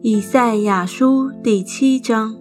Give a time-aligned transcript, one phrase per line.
[0.00, 2.36] 以赛亚书第七章。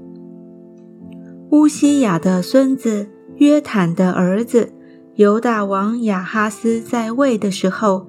[1.50, 4.74] 乌西雅的孙子约坦的儿子
[5.16, 8.06] 犹大王亚哈斯在位的时候，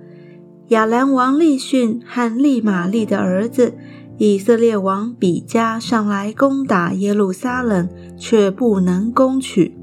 [0.69, 3.73] 亚兰王利逊和利玛利的儿子
[4.19, 7.89] 以色列王比加上来攻打耶路撒冷，
[8.19, 9.75] 却不能攻取。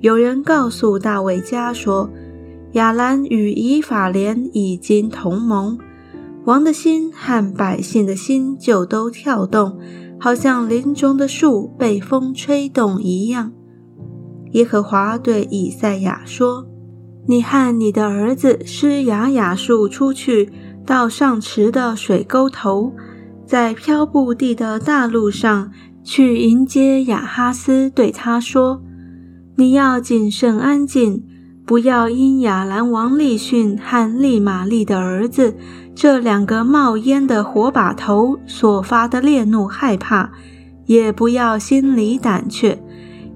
[0.00, 2.10] 有人告诉大卫家说，
[2.72, 5.78] 亚兰与以法莲已经同盟。
[6.46, 9.80] 王的心和百姓的心就都跳动，
[10.20, 13.52] 好像林中的树被风吹动一样。
[14.52, 16.64] 耶和华对以赛亚说
[17.26, 20.52] ：“你和你的儿子施雅雅树出去，
[20.86, 22.92] 到上池的水沟头，
[23.44, 25.72] 在漂布地的大路上
[26.04, 28.80] 去迎接亚哈斯，对他说：
[29.56, 31.24] 你要谨慎安静。”
[31.66, 35.56] 不要因亚兰王利逊和利玛利的儿子
[35.96, 40.30] 这两个冒烟的火把头所发的烈怒害怕，
[40.84, 42.80] 也不要心里胆怯，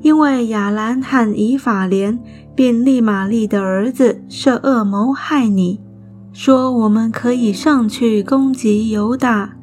[0.00, 2.20] 因为亚兰和以法莲
[2.54, 5.80] 并利玛利的儿子设恶谋害你，
[6.32, 9.54] 说我们可以上去攻击犹大，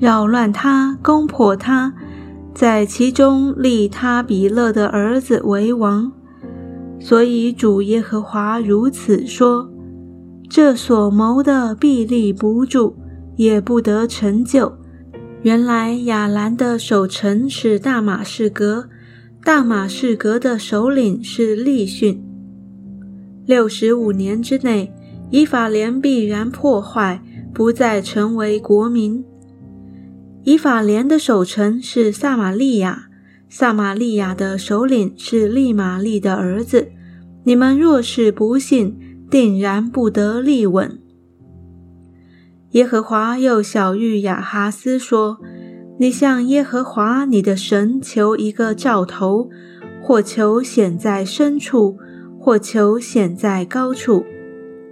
[0.00, 1.92] 扰乱他，攻破他，
[2.52, 6.10] 在其中立他比勒的儿子为王。
[6.98, 9.70] 所以主耶和华如此说：
[10.48, 12.94] 这所谋的必立不住，
[13.36, 14.72] 也不得成就。
[15.42, 18.88] 原来亚兰的守城是大马士革，
[19.44, 22.22] 大马士革的首领是利逊。
[23.44, 24.92] 六十五年之内，
[25.30, 27.22] 以法莲必然破坏，
[27.54, 29.24] 不再成为国民。
[30.42, 33.06] 以法莲的守城是撒玛利亚。
[33.48, 36.88] 撒玛利亚的首领是利玛利的儿子。
[37.44, 38.98] 你们若是不信，
[39.30, 40.98] 定然不得立稳。
[42.72, 45.38] 耶和华又小谕亚哈斯说
[45.98, 49.48] ：“你向耶和华你的神求一个兆头，
[50.02, 51.96] 或求显在深处，
[52.38, 54.24] 或求显在高处。”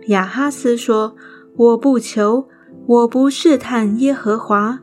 [0.07, 1.17] 亚哈斯说
[1.57, 2.47] ：“我不求，
[2.87, 4.81] 我不试探耶和华。”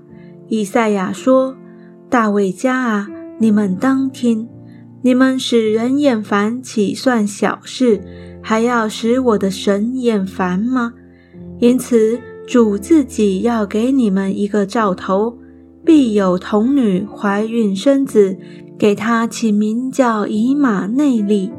[0.49, 1.55] 以赛亚说
[2.09, 3.07] ：“大卫家啊！”
[3.41, 4.47] 你们当听，
[5.01, 7.99] 你们使人厌烦，岂算小事？
[8.39, 10.93] 还要使我的神厌烦吗？
[11.57, 15.39] 因此，主自己要给你们一个兆头：
[15.83, 18.37] 必有童女怀孕生子，
[18.77, 21.51] 给他起名叫以马内利。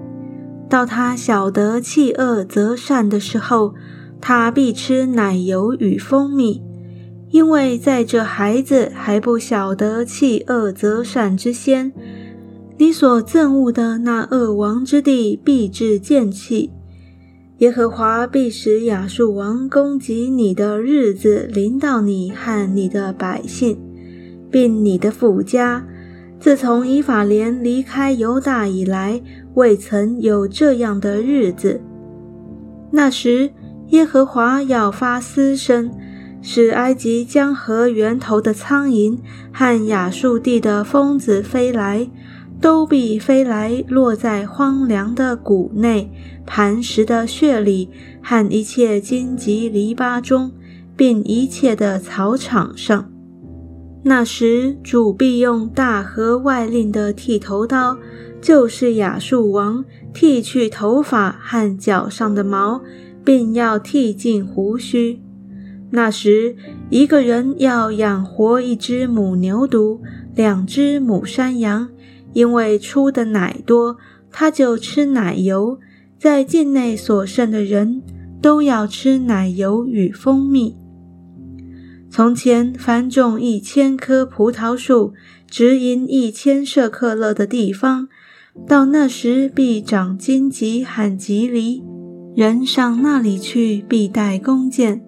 [0.70, 3.74] 到他晓得弃恶择善的时候，
[4.20, 6.62] 他必吃奶油与蜂蜜。
[7.32, 11.90] 因为在这孩子还不晓得弃恶择善之先，
[12.76, 16.70] 你所憎恶的那恶王之地必至见弃。
[17.58, 23.78] 耶和华必使亚述王攻击你的日子临到你和你的百姓，
[24.50, 25.82] 并你的富家。
[26.38, 29.22] 自从以法莲离开犹大以来，
[29.54, 31.80] 未曾有这样的日子。
[32.90, 33.50] 那时，
[33.88, 35.90] 耶和华要发嘶声。
[36.42, 39.16] 使埃及江河源头的苍蝇
[39.52, 42.10] 和亚述地的蜂子飞来，
[42.60, 46.12] 都必飞来，落在荒凉的谷内、
[46.44, 47.88] 磐石的穴里
[48.20, 50.52] 和一切荆棘篱笆中，
[50.96, 53.08] 并一切的草场上。
[54.04, 57.96] 那时，主必用大河外令的剃头刀，
[58.40, 62.82] 就是亚述王，剃去头发和脚上的毛，
[63.24, 65.21] 并要剃尽胡须。
[65.94, 66.56] 那时，
[66.88, 70.00] 一个人要养活一只母牛犊、
[70.34, 71.90] 两只母山羊，
[72.32, 73.98] 因为出的奶多，
[74.30, 75.78] 他就吃奶油。
[76.18, 78.00] 在境内所剩的人
[78.40, 80.76] 都要吃奶油与蜂蜜。
[82.08, 85.12] 从前，凡种一千棵葡萄树，
[85.46, 88.08] 直营一千舍克勒的地方，
[88.66, 91.82] 到那时必长荆棘和棘藜，
[92.34, 95.04] 人上那里去必带弓箭。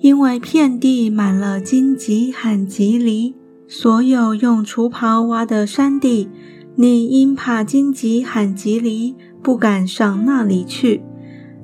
[0.00, 3.34] 因为遍地满了荆棘和棘藜，
[3.66, 6.28] 所有用锄刨挖的山地，
[6.76, 11.02] 你因怕荆棘和棘藜，不敢上那里去，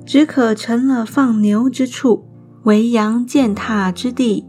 [0.05, 2.25] 只可成了放牛之处，
[2.63, 4.45] 为羊践踏之地。